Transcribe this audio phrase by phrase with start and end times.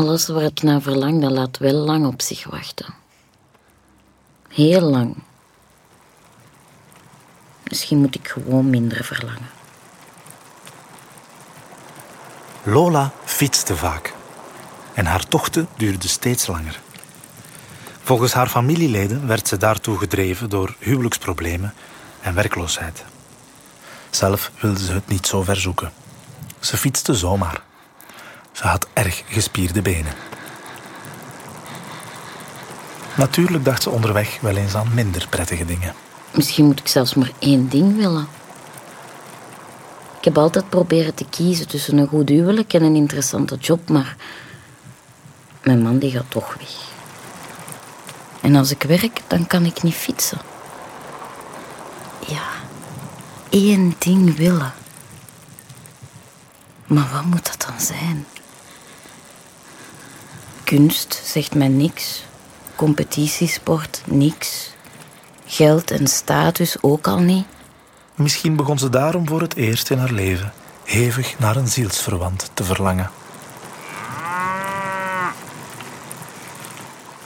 [0.00, 2.94] Alles waar ik naar verlang, dat laat wel lang op zich wachten.
[4.48, 5.16] Heel lang.
[7.68, 9.50] Misschien moet ik gewoon minder verlangen.
[12.62, 14.14] Lola fietste vaak.
[14.94, 16.80] En haar tochten duurden steeds langer.
[18.02, 21.74] Volgens haar familieleden werd ze daartoe gedreven door huwelijksproblemen
[22.20, 23.04] en werkloosheid.
[24.10, 25.92] Zelf wilde ze het niet zo ver zoeken.
[26.60, 27.68] Ze fietste zomaar.
[28.60, 30.12] Ze had erg gespierde benen.
[33.16, 35.94] Natuurlijk dacht ze onderweg wel eens aan minder prettige dingen.
[36.34, 38.28] Misschien moet ik zelfs maar één ding willen.
[40.18, 44.16] Ik heb altijd proberen te kiezen tussen een goed huwelijk en een interessante job, maar
[45.62, 46.74] mijn man die gaat toch weg.
[48.40, 50.38] En als ik werk, dan kan ik niet fietsen.
[52.26, 52.48] Ja,
[53.48, 54.72] één ding willen.
[56.86, 58.26] Maar wat moet dat dan zijn?
[60.70, 62.24] Kunst zegt mij niks.
[62.74, 64.72] Competitiesport niks.
[65.46, 67.46] Geld en status ook al niet.
[68.14, 70.52] Misschien begon ze daarom voor het eerst in haar leven
[70.84, 73.10] hevig naar een zielsverwant te verlangen.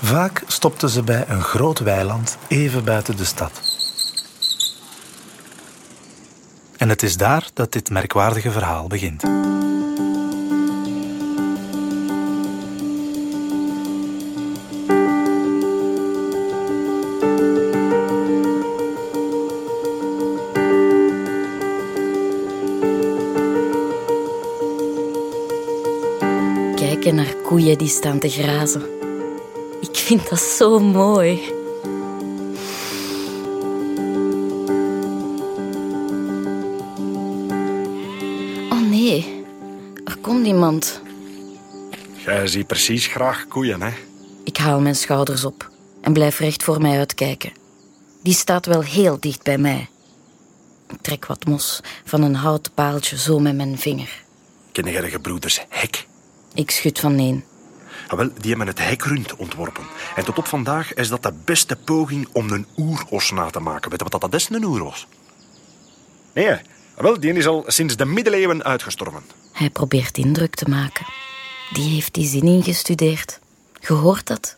[0.03, 3.61] Vaak stopte ze bij een groot weiland even buiten de stad.
[6.77, 9.23] En het is daar dat dit merkwaardige verhaal begint.
[27.55, 28.83] Koeien die staan te grazen.
[29.81, 31.41] Ik vind dat zo mooi.
[38.71, 39.45] Oh nee,
[40.05, 41.01] er komt iemand.
[42.25, 43.91] Jij ziet precies graag koeien, hè?
[44.45, 47.53] Ik haal mijn schouders op en blijf recht voor mij uitkijken.
[48.23, 49.89] Die staat wel heel dicht bij mij.
[50.89, 54.23] Ik trek wat mos van een houten paaltje zo met mijn vinger.
[54.73, 56.07] Ken jij de gebroeders Hek?
[56.55, 57.45] Ik schud van nee.
[58.09, 59.85] Ah, wel, die hebben het hekrund ontworpen.
[60.17, 63.91] En tot op vandaag is dat de beste poging om een oeros na te maken.
[63.91, 65.07] Weet je wat dat is, een oeros?
[66.33, 66.59] Nee, ah,
[66.97, 69.23] wel, die is al sinds de middeleeuwen uitgestorven.
[69.53, 71.07] Hij probeert indruk te maken.
[71.73, 73.41] Die heeft die zin ingestudeerd.
[73.81, 74.57] Gehoord dat?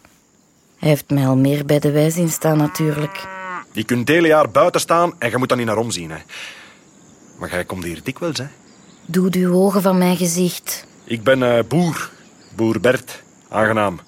[0.79, 3.27] Hij heeft mij al meer bij de wijs in staan, natuurlijk.
[3.73, 6.11] Die kunt het hele jaar buiten staan en je moet dan niet naar omzien.
[6.11, 6.19] Hè.
[7.39, 8.47] Maar jij komt hier dikwijls, hè?
[9.07, 10.87] Doe uw ogen van mijn gezicht.
[11.07, 12.11] Ik ben eh, boer.
[12.55, 13.23] Boer Bert.
[13.49, 14.01] Aangenaam.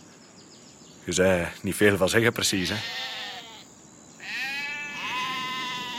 [1.04, 2.76] Je zei niet veel van zeggen, precies, hè?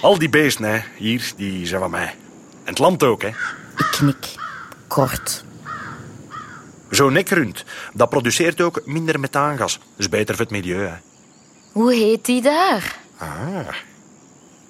[0.01, 2.15] Al die beesten, hè, hier, die zijn van mij.
[2.63, 3.27] En het land ook, hè.
[3.27, 4.35] Ik knik.
[4.88, 5.43] Kort.
[6.89, 9.79] Zo'n nekrund, dat produceert ook minder methaangas.
[9.95, 10.95] Dus beter voor het milieu, hè.
[11.71, 12.99] Hoe heet die daar?
[13.17, 13.67] Ah,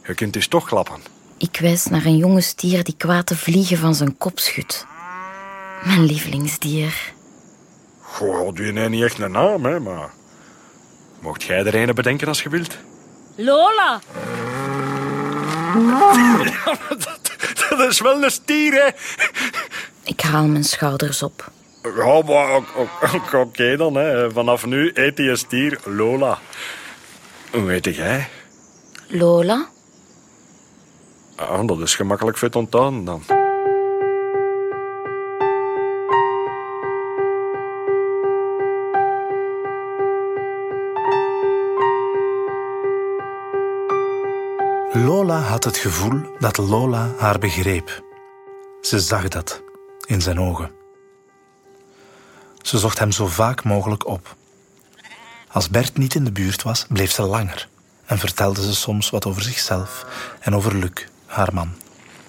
[0.03, 1.01] je kunt dus toch klappen.
[1.37, 4.85] Ik wijs naar een jonge stier die kwaad te vliegen van zijn kop schudt.
[5.83, 7.13] Mijn lievelingsdier.
[8.01, 10.09] Goh, die heeft niet echt een naam, hè, maar...
[11.19, 12.77] Mocht jij er een bedenken als je wilt?
[13.35, 14.01] Lola!
[16.89, 17.31] dat,
[17.69, 18.89] dat is wel een stier, hè.
[20.03, 21.51] Ik haal mijn schouders op.
[21.83, 22.61] Ja, maar
[23.41, 24.31] oké dan, hè.
[24.31, 26.39] Vanaf nu eet een stier Lola.
[27.51, 28.29] Hoe heet jij?
[29.07, 29.67] Lola?
[31.35, 33.38] Ah, dat is gemakkelijk het onthouden dan.
[45.39, 48.03] Had het gevoel dat Lola haar begreep.
[48.81, 49.61] Ze zag dat
[50.05, 50.71] in zijn ogen.
[52.61, 54.35] Ze zocht hem zo vaak mogelijk op.
[55.47, 57.69] Als Bert niet in de buurt was, bleef ze langer
[58.05, 60.05] en vertelde ze soms wat over zichzelf
[60.39, 61.69] en over Luc, haar man.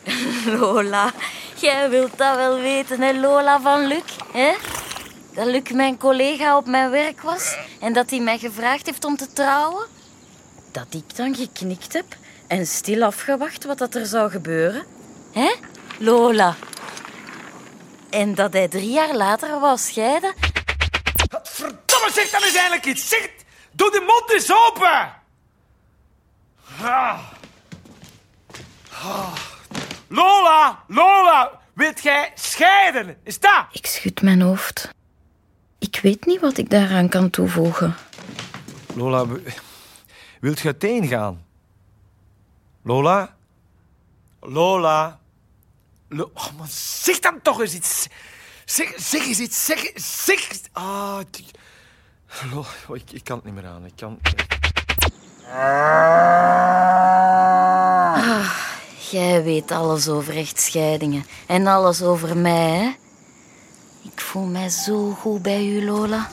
[0.59, 1.13] Lola,
[1.57, 4.55] jij wilt dat wel weten, hè, Lola van Luc, hè?
[5.35, 9.17] Dat Luc mijn collega op mijn werk was en dat hij mij gevraagd heeft om
[9.17, 9.87] te trouwen.
[10.73, 12.17] Dat ik dan geknikt heb
[12.51, 14.85] en stil afgewacht wat dat er zou gebeuren.
[15.33, 15.55] Hè,
[15.99, 16.57] Lola?
[18.11, 20.35] En dat hij drie jaar later wou scheiden.
[21.43, 23.09] Verdomme, zeg dan eens eindelijk iets.
[23.09, 23.45] Zeg het.
[23.73, 25.13] Doe de mond eens open.
[26.83, 27.19] Ah.
[29.03, 29.35] Ah.
[30.09, 33.17] Lola, Lola, wilt jij scheiden?
[33.25, 33.67] Is dat?
[33.73, 34.89] Ik schud mijn hoofd.
[35.79, 37.97] Ik weet niet wat ik daaraan kan toevoegen.
[38.95, 39.27] Lola,
[40.41, 41.49] wilt je uiteen gaan?
[42.83, 43.37] Lola?
[44.41, 45.19] Lola?
[46.09, 48.07] Lo oh, man, zeg dan toch eens iets.
[48.65, 50.49] Zeg, zeg eens iets, zeg, zeg.
[50.73, 51.47] Ah, die...
[52.55, 53.85] Oh, ik, ik kan het niet meer aan.
[53.85, 54.19] Ik kan...
[59.11, 62.93] Jij weet alles over echtscheidingen en alles over mij, hè?
[64.03, 66.31] Ik voel mij zo goed bij u, Lola.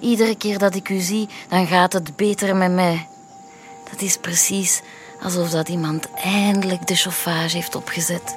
[0.00, 3.08] Iedere keer dat ik u zie, dan gaat het beter met mij.
[3.90, 4.82] Dat is precies
[5.22, 8.36] alsof dat iemand eindelijk de chauffage heeft opgezet.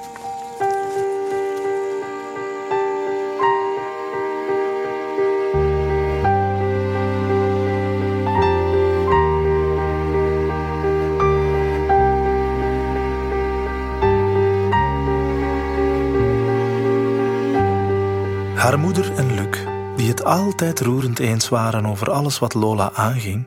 [18.54, 19.58] Haar moeder en Luc,
[19.96, 23.46] die het altijd roerend eens waren over alles wat Lola aanging,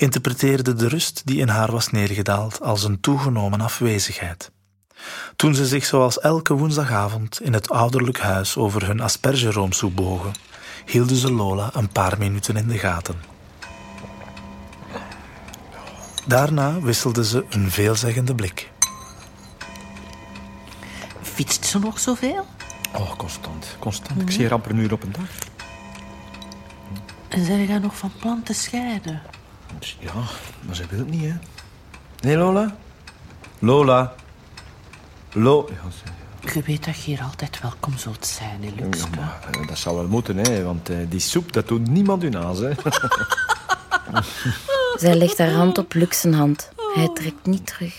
[0.00, 4.50] interpreteerden de rust die in haar was neergedaald als een toegenomen afwezigheid.
[5.36, 10.32] Toen ze zich zoals elke woensdagavond in het ouderlijk huis over hun aspergeroomsoep bogen,
[10.86, 13.22] hielden ze Lola een paar minuten in de gaten.
[16.26, 18.70] Daarna wisselden ze een veelzeggende blik.
[21.22, 22.46] Fietst ze nog zoveel?
[22.94, 23.76] Oh, constant.
[23.78, 24.20] Constant.
[24.20, 25.48] Ik zie haar amper een uur op een dag.
[27.28, 29.22] En zijn jij nog van plan te scheiden?
[29.98, 30.12] Ja,
[30.60, 31.34] maar ze wil het niet, hè.
[32.20, 32.76] Nee, Lola?
[33.58, 34.14] Lola?
[35.32, 35.68] Lo...
[35.70, 39.08] Ja, ze- Je weet dat je hier altijd welkom zult zijn, hè, Luxke.
[39.10, 40.62] ja, maar, eh, dat zou wel moeten, hè.
[40.64, 42.70] Want eh, die soep, dat doet niemand hun naast, hè.
[44.98, 46.68] Zij legt haar hand op zijn hand.
[46.94, 47.94] Hij trekt niet terug.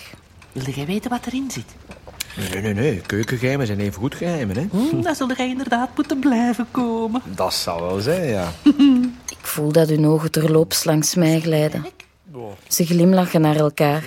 [0.52, 1.66] Wilde jij weten wat erin zit?
[2.38, 2.74] Nee, nee, nee.
[2.74, 3.02] nee.
[3.02, 4.68] Keukengeheimen zijn even goed geheimen, hè.
[4.72, 7.22] Hm, dan zul jij inderdaad moeten blijven komen.
[7.26, 8.52] Dat zou wel zijn, ja.
[9.42, 11.86] Ik voel dat hun ogen terloops langs mij glijden.
[12.68, 14.04] Ze glimlachen naar elkaar.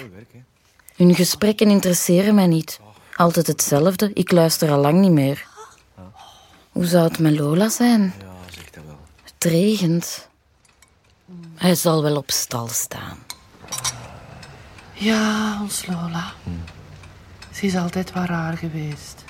[0.96, 2.80] Hun gesprekken interesseren mij niet.
[3.14, 5.46] Altijd hetzelfde, ik luister al lang niet meer.
[6.72, 8.14] Hoe zou het met Lola zijn?
[8.18, 8.98] Ja, zeg dat wel.
[9.22, 10.28] Het regent.
[11.54, 13.18] Hij zal wel op stal staan.
[14.92, 16.32] Ja, ons Lola.
[17.52, 19.24] Ze is altijd waar raar geweest.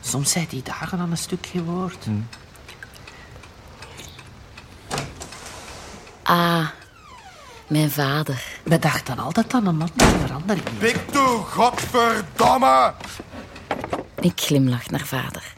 [0.00, 2.06] Soms zei die dagen aan een stuk geen woord.
[6.26, 6.66] Ah,
[7.68, 8.44] mijn vader.
[8.62, 10.78] We dachten altijd aan een andere verandering.
[10.78, 12.94] Pik toe, godverdomme.
[14.20, 15.54] Ik glimlach naar vader.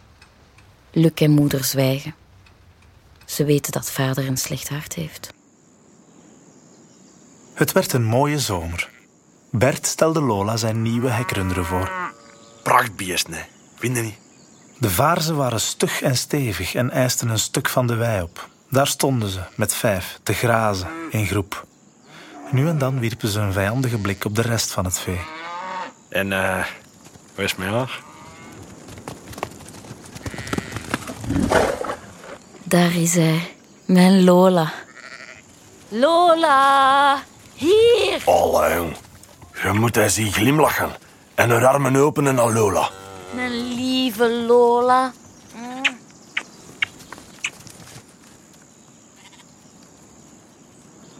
[0.91, 2.15] Luc en moeder zwijgen.
[3.25, 5.33] Ze weten dat vader een slecht hart heeft.
[7.55, 8.91] Het werd een mooie zomer.
[9.51, 12.13] Bert stelde Lola zijn nieuwe hekrunderen voor.
[12.63, 13.45] Prachtbeest, nee.
[13.77, 14.19] Vind je niet?
[14.79, 18.49] De vaarzen waren stug en stevig en eisten een stuk van de wei op.
[18.71, 21.67] Daar stonden ze, met vijf, te grazen, in groep.
[22.51, 25.21] Nu en dan wierpen ze een vijandige blik op de rest van het vee.
[26.09, 26.65] En, eh...
[27.35, 28.01] waar is mijn haar?
[32.63, 33.55] Daar is hij,
[33.85, 34.73] mijn Lola.
[35.89, 37.23] Lola,
[37.55, 38.23] hier!
[38.25, 38.97] Alle, jong.
[39.63, 40.91] Je moet eens zien glimlachen.
[41.35, 42.91] En haar armen openen naar Lola.
[43.35, 45.13] Mijn lieve Lola.
[45.55, 45.99] Mm.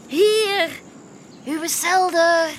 [0.07, 0.81] Hier,
[1.49, 2.51] uw zelder.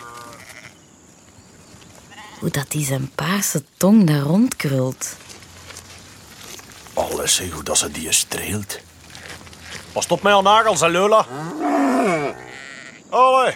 [2.40, 5.16] Hoe dat die zijn paarse tong daar rondkrult.
[6.94, 8.80] Alles, zeg hoe dat ze die streelt.
[9.92, 11.26] Pas op mij aan nagels, hè, Lola.
[13.10, 13.56] Allee.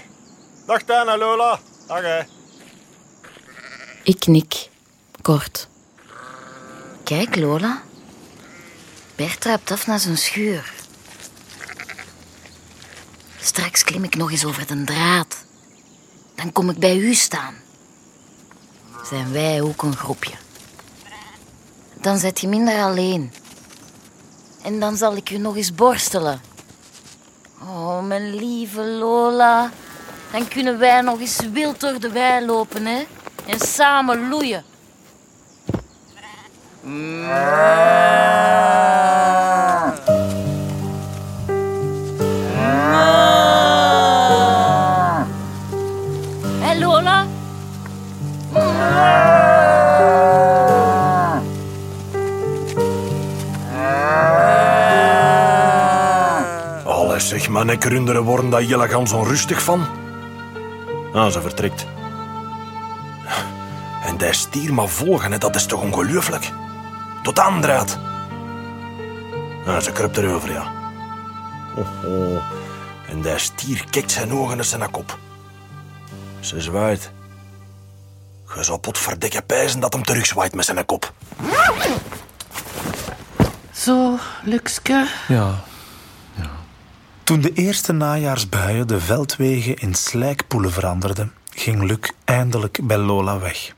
[0.66, 1.60] Dag, Tijn, Lola.
[1.88, 2.22] Dag, hè.
[4.04, 4.70] Ik knik,
[5.22, 5.68] kort.
[7.04, 7.82] Kijk, Lola.
[9.16, 10.74] Bert truipt af naar zijn schuur.
[13.56, 15.46] Straks klim ik nog eens over de draad.
[16.36, 17.56] Dan kom ik bij u staan.
[19.04, 20.34] Zijn wij ook een groepje.
[22.02, 23.34] Dan zet je minder alleen.
[24.62, 26.42] En dan zal ik u nog eens borstelen.
[27.62, 29.72] Oh, mijn lieve Lola.
[30.32, 33.06] Dan kunnen wij nog eens wild door de wei lopen, hè?
[33.46, 34.64] En samen loeien.
[57.64, 59.88] Mijn nekrunderen worden daar jullie gans onrustig van.
[61.14, 61.86] Ah, ze vertrekt.
[64.06, 66.52] En die stier maar volgen, hè, dat is toch ongelooflijk?
[67.24, 67.98] Tot aandraad.
[69.66, 70.72] Ah, ze kruipt erover, ja.
[71.76, 72.44] Oh, oh.
[73.10, 75.18] En die stier kijkt zijn ogen naar zijn kop.
[76.40, 77.12] Ze zwaait.
[78.56, 81.14] Je zou potverdikke pijzen dat hem terugzwaait met zijn kop.
[83.72, 85.08] Zo, Luxke.
[85.28, 85.64] Ja.
[87.24, 93.74] Toen de eerste najaarsbuien de veldwegen in slijkpoelen veranderden, ging Luc eindelijk bij Lola weg.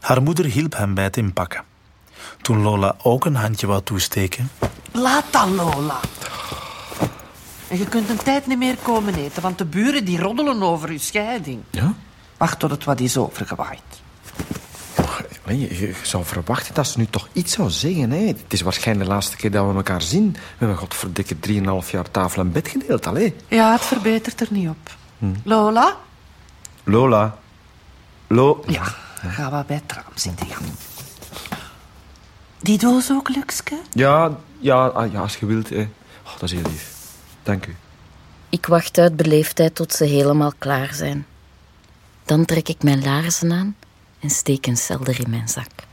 [0.00, 1.64] Haar moeder hielp hem bij het inpakken.
[2.40, 4.50] Toen Lola ook een handje wou toesteken,
[4.92, 6.00] Laat dat, Lola.
[7.68, 10.88] En je kunt een tijd niet meer komen eten, want de buren die roddelen over
[10.88, 11.60] uw scheiding.
[11.70, 11.94] Ja?
[12.36, 13.82] Wacht tot het wat is overgewaaid.
[15.46, 18.10] Je, je zou verwachten dat ze nu toch iets zou zeggen.
[18.10, 18.26] Hè?
[18.26, 20.32] Het is waarschijnlijk de laatste keer dat we elkaar zien.
[20.32, 23.06] We hebben godverdikke drieënhalf jaar tafel en bed gedeeld.
[23.06, 23.34] Allee.
[23.48, 24.96] Ja, het verbetert er niet op.
[25.42, 25.96] Lola?
[26.84, 27.38] Lola.
[28.26, 28.64] Lo...
[28.66, 28.84] Ja,
[29.14, 30.56] ga maar bij het raam zitten, ja.
[32.58, 33.80] Die doos ook, Luxke?
[33.92, 35.68] Ja, ja, ah, ja als je wilt.
[35.68, 35.88] Hè.
[36.26, 36.94] Oh, dat is heel lief.
[37.42, 37.76] Dank u.
[38.48, 41.26] Ik wacht uit beleefdheid tot ze helemaal klaar zijn.
[42.24, 43.76] Dan trek ik mijn laarzen aan
[44.22, 45.91] en steek een selder in mijn zak.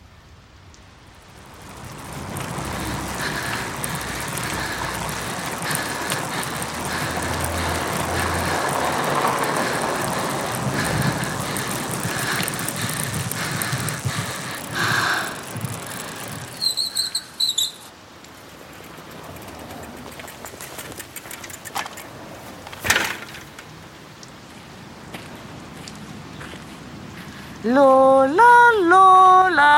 [27.64, 29.74] Lola, Lola.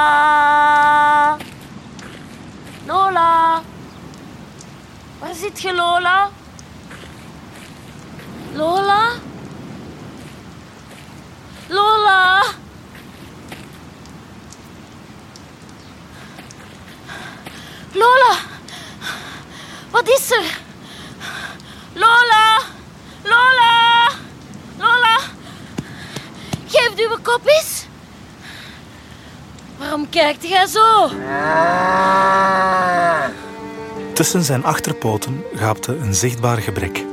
[2.85, 3.61] Lola.
[5.19, 6.29] Waar zit je, Lola?
[8.53, 9.09] Lola?
[11.69, 12.43] Lola?
[17.93, 18.35] Lola?
[19.91, 20.59] Wat is er?
[21.93, 22.59] Lola?
[23.23, 24.09] Lola?
[24.77, 25.17] Lola?
[26.67, 27.85] Geef uw kop eens.
[29.77, 31.09] Waarom kijkt jij zo?
[34.13, 37.03] Tussen zijn achterpoten gaapte een zichtbaar gebrek.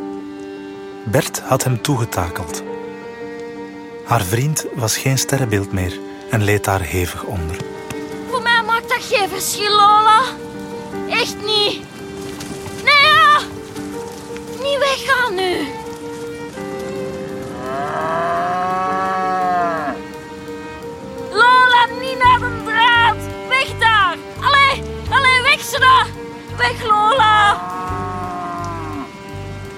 [1.05, 2.63] Bert had hem toegetakeld.
[4.05, 5.99] Haar vriend was geen sterrenbeeld meer
[6.31, 7.57] en leed daar hevig onder.
[8.31, 10.23] Voor mij maakt dat geen verschil, Lola.
[11.09, 11.83] Echt niet.
[12.85, 13.41] Nee, ja.
[14.63, 15.78] Niet weggaan nu.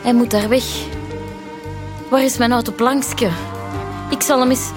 [0.02, 0.64] Hij moet daar weg.
[2.08, 3.28] Waar is mijn autoplankske?
[4.10, 4.70] Ik zal hem eens...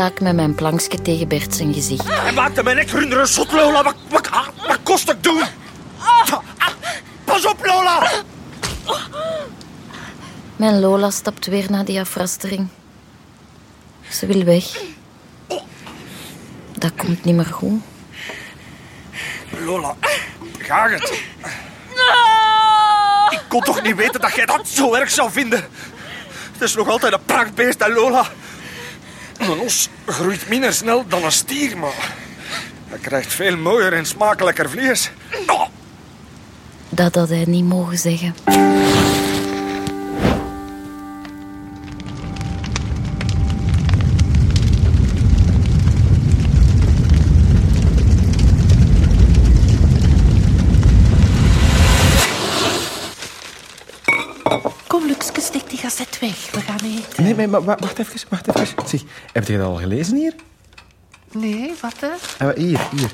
[0.00, 2.08] En dan sla ik met mijn plankje tegen Bert zijn gezicht.
[2.08, 3.82] Hij maakte mijn nek runderen zot, Lola.
[3.82, 4.28] Wat, wat,
[4.66, 5.42] wat kost het doen?
[5.98, 6.38] Ah,
[7.24, 8.10] Pas op, Lola.
[10.56, 12.68] Mijn Lola stapt weer naar die afrastering.
[14.10, 14.64] Ze wil weg.
[16.78, 17.80] Dat komt niet meer goed.
[19.64, 19.96] Lola,
[20.58, 21.22] ga het.
[23.30, 25.68] Ik kon toch niet weten dat jij dat zo erg zou vinden.
[26.52, 28.26] Het is nog altijd een prachtbeest, hè, Lola.
[29.50, 32.14] Een os groeit minder snel dan een stier, maar...
[32.88, 35.10] Hij krijgt veel mooier en smakelijker vlees.
[36.88, 38.34] Dat had hij niet mogen zeggen.
[57.40, 58.88] Nee, maar wa- wacht even, wacht even.
[58.88, 60.34] Zeg, heb je dat al gelezen hier?
[61.32, 62.46] Nee, wat hè?
[62.46, 63.10] Ah, hier, hier.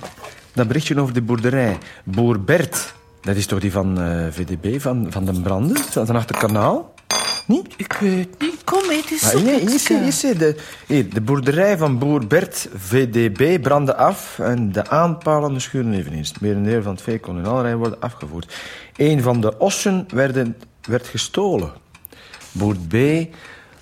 [0.52, 1.78] Dat berichtje over de boerderij.
[2.04, 2.94] Boer Bert.
[3.20, 5.76] Dat is toch die van eh, VDB, van, van den Branden?
[5.76, 6.94] Van van achter kanaal?
[7.46, 7.74] Niet?
[7.76, 8.64] Ik weet niet.
[8.64, 9.78] Kom, eens Ah, op, nee, hier, Luxke.
[9.78, 10.56] zie- hier, zie, de,
[10.86, 16.28] hier, de boerderij van boer Bert, VDB, brandde af en de aanpalende schuren eveneens.
[16.28, 18.54] Het merendeel van het vee kon in allerlei worden afgevoerd.
[18.96, 20.56] Een van de ossen werden,
[20.88, 21.72] werd gestolen.
[22.52, 22.94] Boer B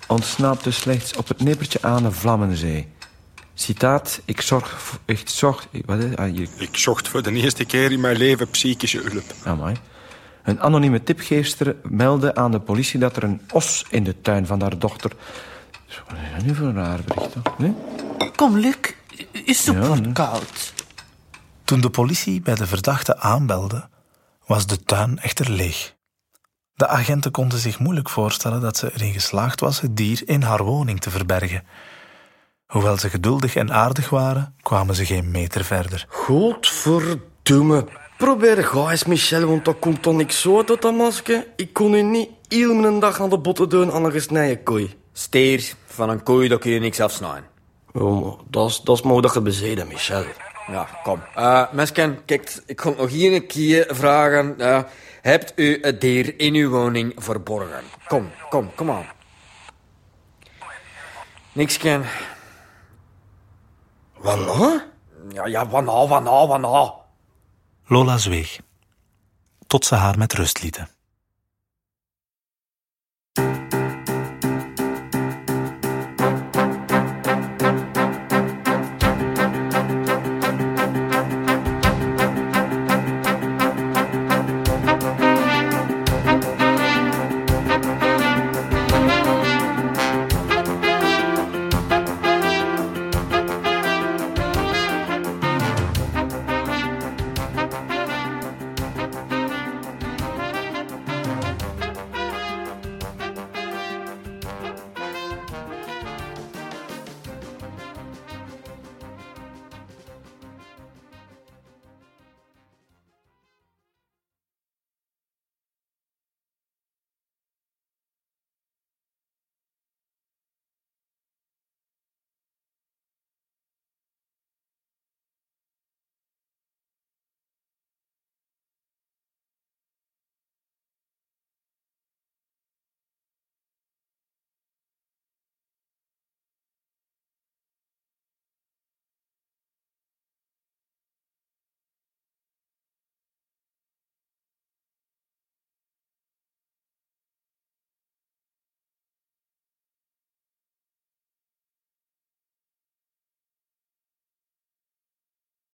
[0.07, 2.87] ontsnapte slechts op het nippertje aan de Vlammenzee.
[3.53, 4.99] Citaat, ik zorg...
[5.05, 5.67] Ik zorg...
[5.85, 9.33] Wat is, ah, hier, Ik zocht voor de eerste keer in mijn leven psychische hulp.
[9.43, 9.75] Amai.
[10.43, 14.61] Een anonieme tipgeefster meldde aan de politie dat er een os in de tuin van
[14.61, 15.11] haar dochter...
[16.07, 17.57] Wat is dat nu voor een raar bericht, toch?
[17.57, 17.73] Nee?
[18.35, 18.75] Kom, Luc.
[19.33, 20.73] uw soep wordt koud.
[21.63, 23.89] Toen de politie bij de verdachte aanbelde,
[24.45, 25.94] was de tuin echter leeg.
[26.75, 30.63] De agenten konden zich moeilijk voorstellen dat ze erin geslaagd was het dier in haar
[30.63, 31.63] woning te verbergen.
[32.65, 36.05] Hoewel ze geduldig en aardig waren, kwamen ze geen meter verder.
[36.09, 37.87] Godverdomme.
[38.17, 41.47] Probeer ga eens, Michel, want dat komt dan niks zo uit dat masker.
[41.55, 44.93] Ik kon u niet heel mijn dag aan de botten doen aan een gesneden kooi.
[45.13, 47.45] Stier, van een koei, daar kun je niks afsnijden.
[47.93, 50.23] Oh, dat is, dat is maar dat je bezeden, Michel.
[50.67, 51.21] Ja, kom.
[51.37, 54.55] Uh, mesken, kijk, ik kon nog hier een keer vragen.
[54.57, 54.79] Uh,
[55.25, 57.83] hebt u het dier in uw woning verborgen?
[58.07, 59.05] Kom, kom, kom aan.
[61.51, 62.05] Niks ken.
[64.23, 64.81] Nou?
[65.33, 65.83] Ja, ja, wat
[66.61, 66.89] nou?
[67.85, 68.59] Lola zweeg,
[69.67, 70.94] tot ze haar met rust lieten.